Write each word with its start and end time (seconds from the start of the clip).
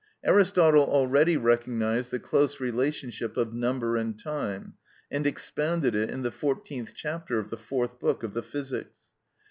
Aristotle 0.23 0.81
already 0.85 1.37
recognised 1.37 2.09
the 2.09 2.17
close 2.17 2.59
relationship 2.59 3.37
of 3.37 3.53
number 3.53 3.97
and 3.97 4.17
time, 4.17 4.73
and 5.11 5.27
expounded 5.27 5.93
it 5.93 6.09
in 6.09 6.23
the 6.23 6.31
fourteenth 6.31 6.93
chapter 6.95 7.37
of 7.37 7.51
the 7.51 7.57
fourth 7.57 7.99
book 7.99 8.23
of 8.23 8.33
the 8.33 8.41
"Physics." 8.41 8.97